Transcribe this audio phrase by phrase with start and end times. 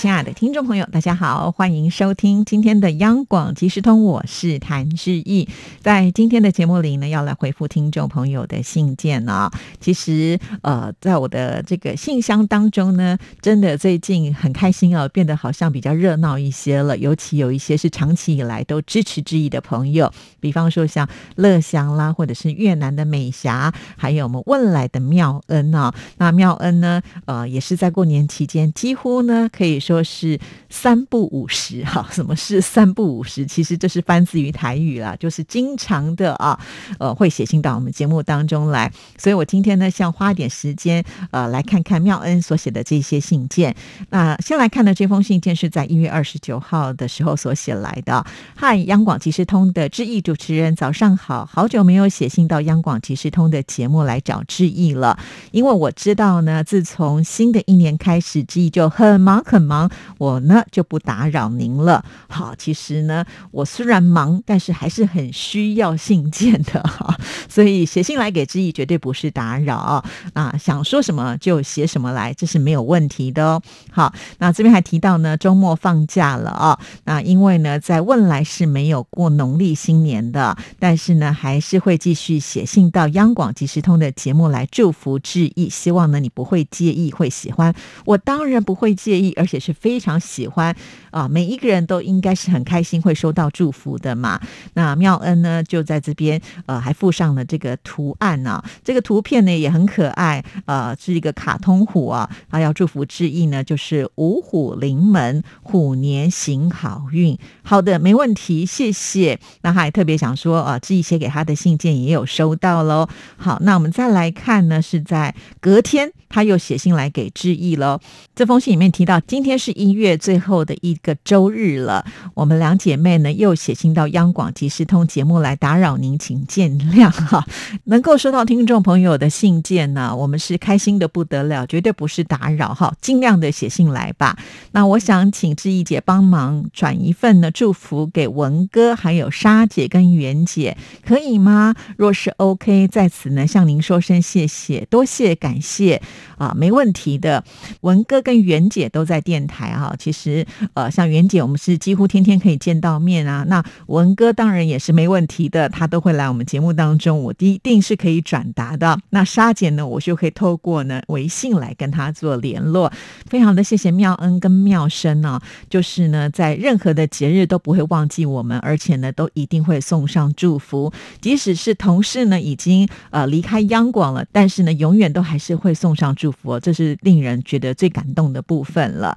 [0.00, 5.48] 亲爱的听众朋友，大家好，欢迎收听今天的央广即时通，我是谭志毅。
[5.80, 9.50] 在今天的节目里呢，要来回复听众朋友的信件呢。
[9.80, 16.96] 其实，呃，在我的这个信箱当中呢，真的最近很开心啊，变得好像比较热闹一些了。
[16.96, 25.92] 尤其有一些是长期以来都支持志毅的朋友，比方说像乐祥啦，或者是越南的美霞，还有我们问来的妙恩啊。
[26.18, 29.80] 那妙恩呢，呃，也是在过年期间，几乎呢可以。
[29.88, 30.38] 说是
[30.68, 33.46] 三不五十 哈，什么是三不五十？
[33.46, 36.58] 其实这是翻自于台语啦，就是经常的啊，
[36.98, 38.92] 呃，会写信到我们节目当中来。
[39.16, 43.74] 所以我今天呢，想花点时间，呃，来看看妙恩所写的这些信件。
[44.10, 48.22] 那先来看的这封信件是在一月二十九号的时候所写来的。
[48.54, 55.18] 嗨，央广即时通的志毅主持人，早上好，好久没有写信到央广即时通的节目来找志毅了，
[55.50, 59.77] 因为我知道呢，自从新的一年开始，志毅就很忙很忙。
[60.16, 62.02] 我呢就不打扰您了。
[62.28, 67.14] 好，其实呢，我虽然忙，但是还是很需要信件的 哈。
[67.48, 70.02] 所以写信来给志毅绝对不是打扰
[70.34, 73.62] 啊，想说什么就写什么来，这是没有问题的哦。
[73.90, 76.78] 好，那这边还提到呢，周末放假了啊。
[77.04, 85.68] 那因为呢，在问来是没有过农历新年的，但是呢，还是会继续写信到央广即时通的节目来祝福志毅。
[85.70, 87.74] 希望呢，你不会介意，会喜欢。
[88.04, 89.67] 我当然不会介意，而且是。
[89.68, 90.74] 是非常喜欢
[91.10, 94.40] 啊，每一个人都应该是很开心会收到祝福的嘛。
[94.72, 102.30] 那妙恩呢，就在这边呃，还附上了这个图案呢，这个图片呢也很可爱，呃，是一个卡通虎啊。
[102.50, 107.36] 他要祝福致意呢，就是五虎临门，虎年行好运。
[107.62, 109.38] 好的，没问题，谢谢。
[109.60, 113.06] 那他还特别想说啊，致意写给他的信件也有收到喽。
[113.36, 118.00] 好，那我们再来看呢，是在隔天他又写信来给致意喽。
[118.34, 119.57] 这封信里面提到今天。
[119.58, 122.04] 是一月最后的一个周日了，
[122.34, 127.44] 我们两姐妹呢又写信到央广即时通节目来打扰您，请见谅哈。
[127.86, 134.38] 能够收到听众朋友的信件呢，我们是开心的不得了，绝对不是打扰哈，尽量的写信来吧。
[134.72, 141.74] 那我想请志毅姐帮忙转一份呢祝福给文哥，还有沙姐跟袁姐，可以吗？
[141.96, 146.02] 若是 OK，在此呢向您说声谢谢，多谢感谢
[146.36, 147.42] 啊，没问题的。
[147.80, 149.47] 文哥跟袁姐都在电。
[149.48, 153.44] 台哈，其实呃，像袁姐，我们是几乎天天可以见到面啊。
[153.48, 158.96] 那文哥当然也是没问题的，他都会来我们节目当中，我一定是可以转达的。
[159.10, 162.92] 那沙姐呢，我就可以透过呢微信来跟他做联络。
[163.26, 170.92] 非常的谢谢妙恩跟妙生呢，就是呢在任何的节日都不会忘记我们，而且呢都一定会送上祝福。
[171.20, 179.16] 即使是同事呢已经呃离开央广了，但是呢永远都还是会送上祝福，这是令人觉得最感动的部分了。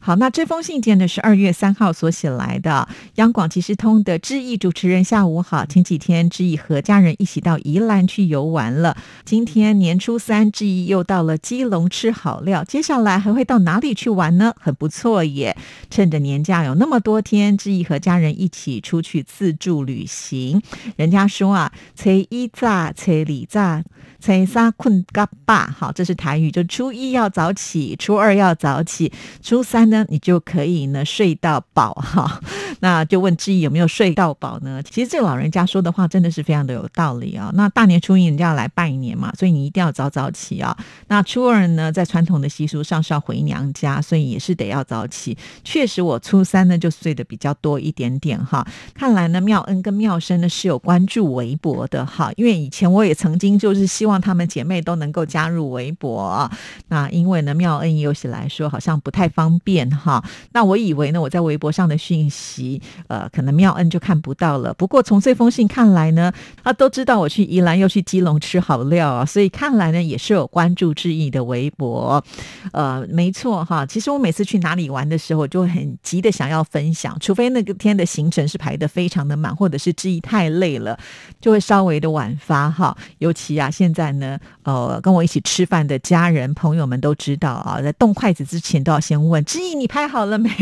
[0.00, 2.88] 好，那这封信件呢是二月三号所写来的。
[3.16, 5.66] 央广即时通的志毅主持人，下午好。
[5.66, 8.96] 前几天志毅和家人一起到宜兰去游玩了。
[9.24, 12.62] 今天年初三，志毅又到了基隆吃好料。
[12.62, 14.54] 接下来还会到哪里去玩呢？
[14.58, 15.56] 很不错耶！
[15.90, 20.62] 趁着年假有那么多天，志毅和家人一起出去自助旅行。
[20.96, 23.82] 人家说啊，初一早，初二早。
[24.20, 32.40] 初三困嘎巴，好，这是台语，就初一要早起，初二要早起，初三呢，你就可以呢睡到饱哈。
[32.80, 34.80] 那就问志毅有没有睡到饱呢？
[34.84, 37.50] 其实这个老人家说的话真的是非常的有道理啊。
[37.54, 40.76] 那大年初一人家要来拜年嘛，所以你一定要早早起啊。
[41.08, 45.36] 那初二呢，在传统的习俗上是要回娘家，所以也是得要早起。
[45.64, 48.64] 确实，我初三呢就睡得比较多一点点哈。
[48.94, 56.48] 看来呢，妙恩跟妙生呢是有关注微博的哈，因为以前我也曾经就是希望他们姐妹都能够加入微博，
[56.86, 60.24] 那因为呢，妙恩有起来说好像不太方便哈。
[60.52, 64.72] 那我以为呢，我在微博上的讯息，呃，可能妙恩就看不到了。
[64.72, 66.32] 不过从这封信看来呢，
[66.64, 72.24] 他都知道我去宜兰又去基隆吃好料啊，所以看来呢也是有关注志毅的微博。
[72.72, 73.84] 呃，没错哈。
[73.84, 80.98] 其实我每次去哪里玩的时候，我就很急的想要分享，除非那个天的行程是排的非常的满，或者是志毅太累了，
[81.40, 82.96] 就会稍微的晚发哈。
[83.18, 84.38] 尤其啊，现在呢。
[84.64, 90.50] 呃，跟我一起吃饭的家人朋友们都知道啊，在动筷子之前都要先问志你拍好了没？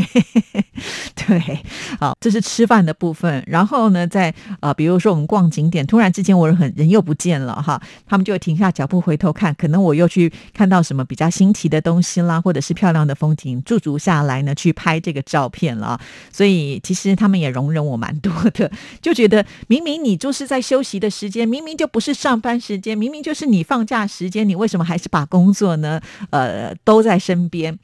[1.15, 1.61] 对，
[1.99, 3.43] 好，这是吃饭的部分。
[3.47, 15.99] 然后呢，在呃，比如说我们逛景点，突然之间我很人又不见了哈，他们就停下脚步回头看，可能我又去看到什么比较新奇的东西啦，或者是漂亮的风景，驻足下来呢，去拍这个照片了。
[16.31, 18.71] 所以其实他们也容忍我蛮多的，
[19.01, 26.01] 就觉得明明你就是在休息的时间，明明就不是上班时间，明明就是你放假时间，你为什么还是把工作呢？
[26.31, 27.77] 呃，都在身边。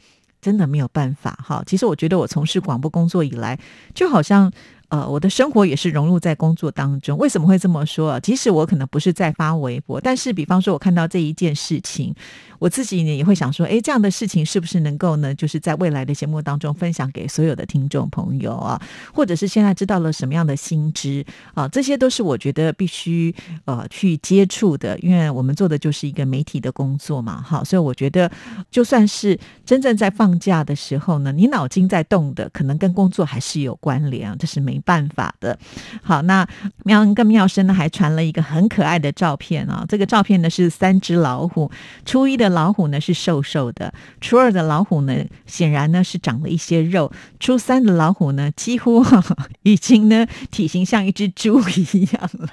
[0.42, 1.62] 真的没有办法哈。
[1.64, 3.58] 其实我觉得我从事广播工作以来，
[3.94, 4.52] 就好像。
[4.92, 7.16] 呃，我的生活也是融入在工作当中。
[7.16, 8.20] 为什么会这么说？
[8.20, 12.14] 即使我可能不是在发微博，但是比方说，我看到这一件事情，
[12.58, 18.78] 我自己呢也会想说，哎，这样的事情是不是能够呢，就是在未来的节目当中分享给所有的听众朋友啊，
[19.14, 21.24] 或者是现在知道了什么样的新知
[21.54, 21.66] 啊？
[21.68, 23.34] 这些都是我觉得必须
[23.64, 27.64] 呃去接触的，因为我们做的就是一个媒体的工作嘛，哈。
[27.64, 28.30] 所以我觉得，
[28.70, 34.81] 就算是真正在放假的时候呢，你脑筋在动的，可能跟工作还是有关联啊，这是没。
[34.82, 35.58] 办法的，
[36.02, 36.46] 好，那
[36.84, 39.84] 妙恩跟妙生呢还传了一个很可爱的照片啊。
[39.88, 41.70] 这个照片呢是三只老虎，
[42.04, 49.04] 初一的老虎呢是瘦瘦的，初二的老虎呢显然呢是长了一些肉，初三的老虎呢几乎
[49.62, 52.48] 已经呢体型像一只猪一样了。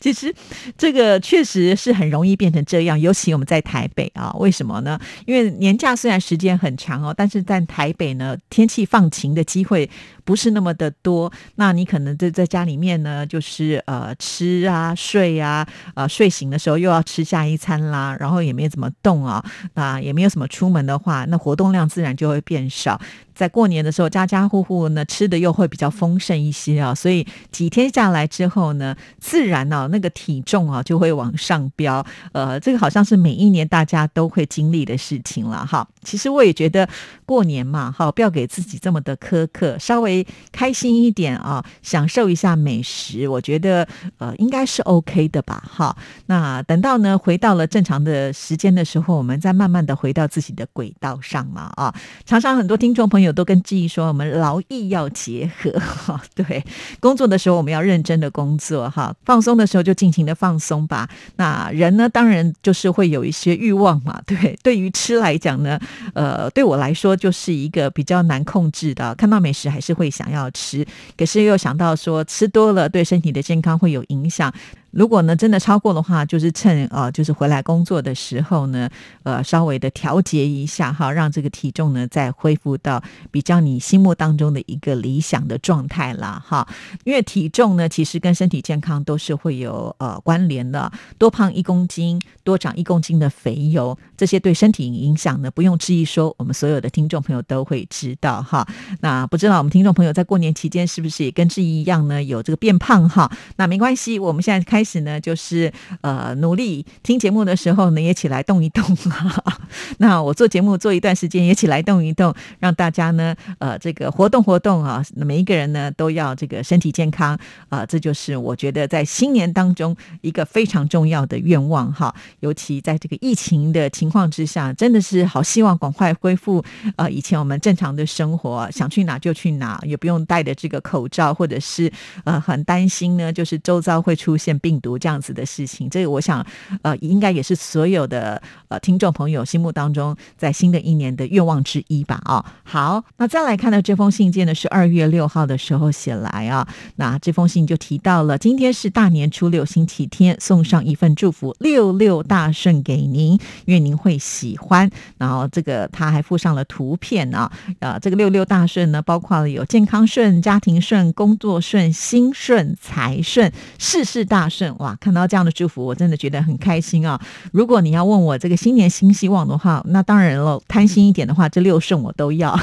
[0.00, 0.34] 其实
[0.76, 4.98] 这个确实是很容易变成这样，尤其我们在台北啊，为什么呢？
[5.24, 9.88] 因为年假虽然时间很长哦，但是在台北呢，天气放晴的机会
[10.24, 11.32] 不是那么的多。
[11.56, 23.00] 那你可能在在家里面呢，就是呃吃啊睡啊，呃睡醒的时候又要吃下一餐啦，然后也没怎么动啊，那也没有什么出门的话，那活动量自然就会变少。
[23.34, 32.04] 在过年的时候，家家户户呢吃的又会比较丰盛一些啊，所以几天下来之后呢，自然呢那个体重啊就会往上飙。
[32.32, 35.86] 呃，这个好像是每一年大家都会经历的事情了哈。
[36.02, 36.86] 其实我也觉得
[37.24, 40.11] 过年嘛，哈，不要给自己这么的苛刻，稍微
[40.52, 43.88] 开心一点啊，享受一下美食，我觉得
[44.18, 45.96] 呃应该是 OK 的吧，哈。
[46.26, 51.92] 那等到呢回到了正常的时间的时候，我们再慢慢的回到自己的轨道上嘛，啊。
[52.24, 53.32] 常常很多听众朋友。
[53.34, 56.20] 都跟记忆说，我们劳逸要结合 哈。
[56.34, 56.62] 对，
[57.00, 61.08] 工作的时候我们要认真的工作哈，放松的时候就尽情的放松吧。
[61.36, 64.20] 那人呢，当然就是会有一些欲望嘛。
[64.26, 65.80] 对，对于吃来讲呢，
[66.12, 69.14] 呃，对我来说就是一个比较难控制的。
[69.14, 70.84] 看到美食还是会会想要吃，
[71.16, 74.52] 可是又想到说吃多了对身体的健康会有影响。
[74.92, 78.88] 如果呢真的超过的话，就是趁呃就是回来工作的时候呢，
[79.22, 86.68] 呃稍微的调节一下哈，让这个体重呢再恢复到比较你心目当中的一个理想的状态啦哈。
[87.04, 98.68] 因为体重呢其实跟身体健康都是会有呃关联的，多胖一公斤，多长一公斤的肥油，这些对身体影响呢不用质疑说，我们所有的听众朋友都会知道哈。
[99.00, 103.32] 那不知道我们听众朋友在过年期间是不是也跟志毅一样呢有这个变胖哈？
[103.56, 104.81] 那没关系，我们现在开。
[104.82, 109.60] 开始呢，就是呃努力听节目的时候呢，也起来动一动啊。
[109.98, 115.00] 那我做节目做一段时间，也起来动一动，让大家呢呃这个活动活动啊。
[115.14, 117.38] 每一个人呢都要这个身体健康
[117.68, 122.12] 啊，这就是我觉得在新年当中一个非常重要的愿望哈。
[122.40, 126.64] 尤其在这个疫情的情况之下，真的是好希望赶快恢复
[126.96, 131.88] 呃以前我们正常的生活，想去哪就去哪，也不用戴着这个口罩，或者是
[132.24, 134.71] 呃很担心呢，就是周遭会出现病。
[134.72, 136.44] 病毒这样子的事情，这个我想，
[136.80, 142.18] 呃，应该也是所有的呃听众朋友心目当中在新的一年的愿望之一吧？
[142.24, 146.66] 啊，好，那再来看到这封信件呢，是二月六号的时候写来啊，
[146.96, 154.90] 那这封信就提到了今天是大年初六星期天，送上一份祝福，六六大顺给您，愿您会喜欢。
[155.18, 164.61] 然后这个他还附上了图片啊，呃，这个六六大顺呢，包括了有健康顺、家庭顺、工作顺、心顺、财顺、事事大顺。
[164.78, 167.20] 哇，看到这样的祝福，我真的觉得很开心啊！
[167.52, 172.58] 如果你要问我这个新年新希望的话，那当然了，贪心一点的话，这六顺我都要。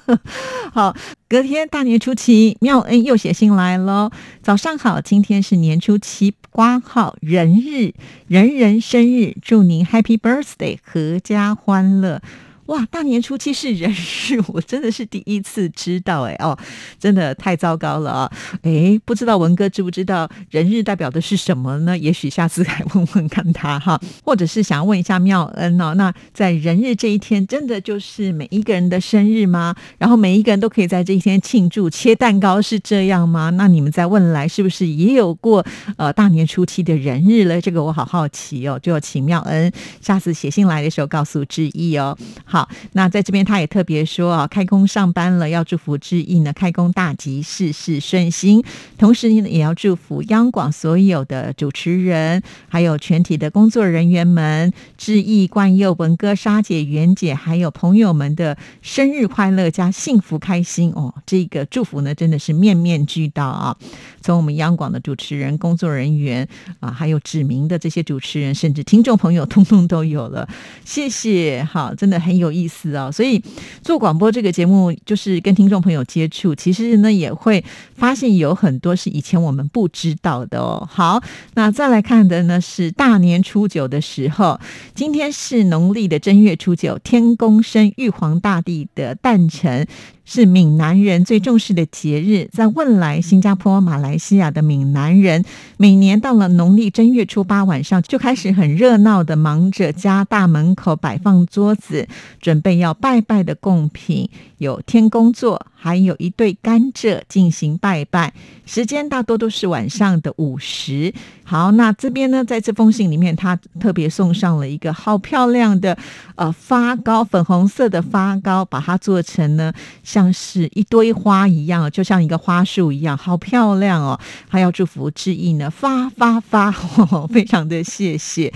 [0.72, 0.94] 好，
[1.28, 4.10] 隔天大年初七，妙恩又写信来了。
[4.42, 7.92] 早上好，今天是年初七，挂号人日，
[8.26, 12.20] 人人生日，祝您 Happy Birthday，阖家欢乐。
[12.66, 16.58] 哇，大年初七是人日，我真的是第一次知道哎哦，
[16.98, 18.32] 真的太糟糕了啊！
[18.62, 21.96] 哎，不知道文哥知不知道人日代表的是什么呢？
[21.96, 25.94] 也许下次来问问看他哈，或者是想要问一下妙恩哦。
[25.94, 29.72] 那在人日这一天，真的就是每一个人的生日吗？
[29.98, 33.50] 然后每一个人都可以在这一天庆祝切蛋糕是这样吗？
[33.50, 35.64] 那你们在问来是不是也有过
[35.98, 37.60] 呃大年初七的人日了？
[37.60, 39.70] 这个我好好奇哦，就请妙恩
[40.00, 42.18] 下次写信来的时候告诉志毅哦。
[42.44, 42.55] 好。
[42.56, 48.64] 好，那在这边他也特别说啊，开工上班了，要祝福志毅呢，开工大吉，事事顺心。
[48.96, 61.12] 同时呢，也要祝福央广所有的主持人，还有全体的工作人员们，志毅、冠佑、文哥、莎姐、袁姐，还有朋友们的生日快乐加幸福开心哦！
[61.26, 63.76] 这个祝福呢，真的是面面俱到啊。
[64.22, 66.48] 从我们央广的主持人、工作人员
[66.80, 70.48] 啊，还有指名的这些主持人，甚至听众朋友，通通都有了。
[70.86, 73.10] 谢谢，好，真的很有有意思哦。
[73.12, 73.42] 所以
[73.82, 77.62] 做广播这个节目，就是跟听众朋友接触，其实呢也会
[77.94, 80.88] 发现有很多是以前我们不知道的哦。
[80.90, 81.22] 好，
[81.54, 84.58] 那再来看的呢是大年初九的时候，
[84.94, 89.86] 今天是农历的正月初九，天公生玉皇大帝的诞辰。
[90.26, 95.42] 是闽南人最重视的节日，在汶莱、新加坡、马来西亚的闽南人，
[95.78, 102.06] 每年到了农历正月初八晚上，就开始很热闹的忙着家大门口摆放桌子，
[102.40, 104.28] 准备要拜拜的贡品，
[104.58, 105.64] 有天公座。
[105.78, 108.32] 还有一对甘蔗进行拜拜，
[108.64, 111.12] 时间大多都是晚上的午时。
[111.44, 115.96] 好，那这边呢，在这封信里面，他特别送上了一个好漂亮的
[116.34, 124.18] 呃发糕，粉红色的发糕，把它做成呢像是一堆花一样，就像一个花束一样，好漂亮哦！
[124.48, 126.72] 还要祝福致意呢，发发发，
[127.30, 128.52] 非常的谢谢。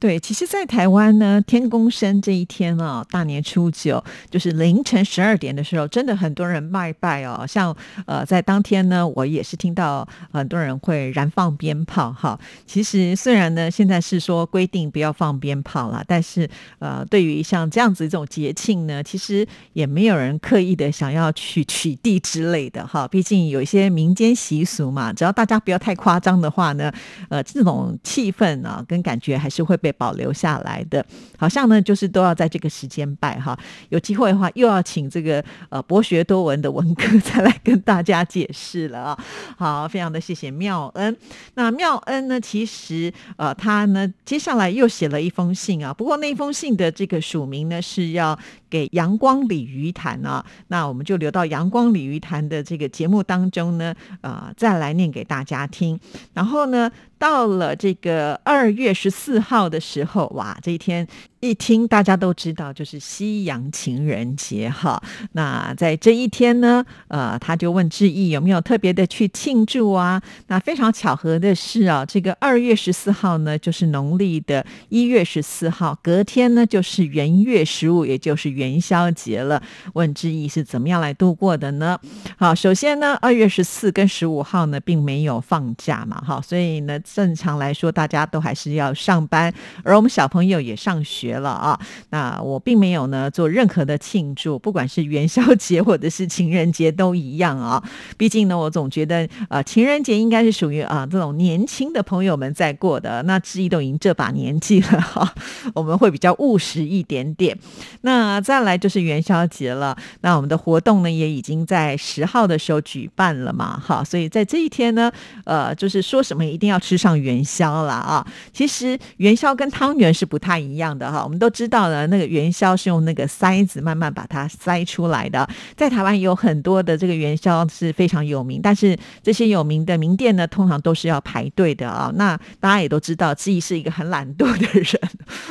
[0.00, 7.44] 对，其实，在台湾呢，天公生这一天啊，大年初九，就是凌晨十二点的时候，真的很多人拜拜哦。
[7.48, 7.76] 像
[8.06, 12.38] 呃，在当天呢，我也是听到很多人会燃放鞭炮哈。
[12.64, 23.08] 其实虽然呢，现在是说规定不要放鞭炮了，但是呃，对于像这样子一种节庆呢，其实也没有人刻意的想要去取缔之类的哈。
[23.08, 26.92] 毕竟有一些民间习俗嘛，只要大家不要太夸张的话呢，
[27.30, 29.87] 呃，这种气氛啊跟感觉还是会被。
[29.92, 31.04] 保留下来的，
[31.36, 33.58] 好像呢，就是都要在这个时间拜哈。
[33.88, 39.24] 有机会的话，又要请这个呃博学多闻的文哥再来跟大家解释了啊。
[39.56, 41.16] 好，非常的谢谢妙恩。
[41.54, 48.38] 那妙恩呢，其实呃他呢接下来又写了一封信啊，不过那封信的这个署名呢是要。
[48.68, 55.98] 给阳光鲤鱼潭啊，那我们就留到阳光鲤鱼潭的这个节目当中呢，呃，再来念给大家听。
[56.34, 61.06] 然后呢，到了这个二月十四号的时候，哇，这一天。
[61.40, 65.00] 一听大家都知道，就是西洋情人节哈。
[65.34, 70.20] 那在这一天呢，呃，他就问志毅有没有特别的去庆祝啊？
[70.48, 79.62] 那非常巧合的是啊，这个二月十四号呢，就是农历的一月十四号，隔天呢就是元月十五，也就是元宵节了。
[79.94, 81.98] 问志毅是怎么样来度过的呢？
[82.36, 89.50] 好，首先呢，二月十四跟十五号呢，并没有放假嘛，哈，所以呢，正常来说大家都还是要上班，
[89.82, 91.38] 而我们小朋友也上学。
[91.38, 91.78] 了啊！
[92.10, 97.80] 那我并没有呢做任何的庆祝，不管是元宵节或者是情人节都一样啊。
[98.16, 103.22] 毕竟呢，我总觉得啊，情人节应该是属于啊这种年轻的朋友们在过的。
[103.22, 105.32] 那志毅都已经这把年纪了哈，
[105.74, 107.56] 我们会比较务实一点点。
[108.00, 115.12] 那再来就是元宵节了，那我们的活动呢也已经在十号的时候举办了嘛，哈，所以在这一天呢，
[115.44, 118.26] 呃，就是说什么一定要吃上元宵了啊。
[118.50, 121.22] 其实元宵跟汤圆是不太一样的哈。
[121.22, 125.46] 我们都知道呢，那个元宵是用那个塞子慢慢把它塞出来的。
[125.76, 132.10] 在台湾有很多的这个元宵是非常有名，但是这些有名的名店呢，通常都是要排队的啊。
[132.14, 134.98] 那大家也都知道，自己是一个很懒惰的人，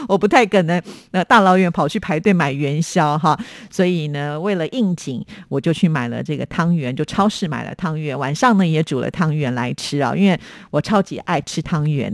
[0.07, 3.37] 我不太可能呃大老远跑去排队买元宵消哈。
[3.69, 10.39] 所以呢，为了应景，我就去买了这个汤圆，就超市买了汤圆，晚上呢也煮了汤圆来吃啊，因为
[10.71, 12.13] 我超级爱吃汤圆，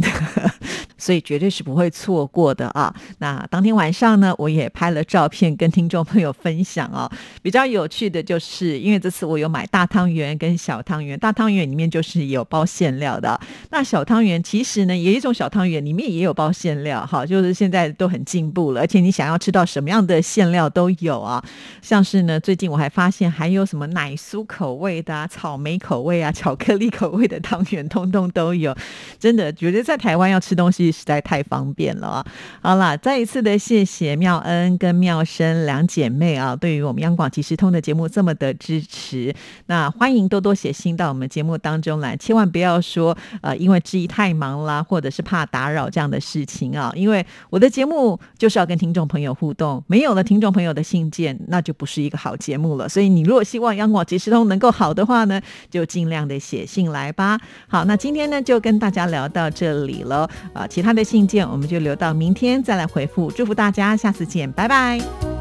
[1.03, 2.93] 所以绝对是不会错过的啊。
[3.17, 7.11] 那当天晚上呢，我也拍了照片跟听众朋友分享哦。
[7.41, 13.37] 比较有趣的就是，因为这次我有买大汤圆跟小汤圆，大汤圆里面就是有包馅料的。
[13.69, 21.43] 那小汤圆其实呢，有一种小汤圆里面也有包馅料，哈，就是现在都很进步了，而且你想要吃到什么样的馅料都有啊。
[21.81, 28.73] 像是呢，最近我还发现还有什么奶酥口味的、草莓口味啊、巧克力口味的汤圆，通通都有。
[29.19, 32.25] 真的觉得在台湾要吃东西实在太方便了啊。
[32.61, 33.43] 好了，再一次。
[33.43, 39.35] 的谢谢妙恩跟妙生两姐妹啊，对于我们央广即时通的节目这么的支持，
[39.65, 52.87] 那欢迎多多写信到我们节目当中来，千万不要说呃因为之一太忙啦，或者是怕打扰这样的事情啊，因为我的节目就是要跟听众朋友互动，没有了听众朋友的信件，那就不是一个好节目了。
[52.87, 57.37] 所以你如果希望央广即时通能够好的话呢，就尽量的写信来吧。
[57.67, 63.31] 好，那今天呢就跟大家聊到这里了啊，其他的信件我们就留到明天再来回复。
[63.31, 65.32] 祝福大家，下次见，拜拜。